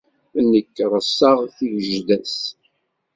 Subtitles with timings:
[0.49, 2.37] Nekk reṣṣaɣ tigejda-s.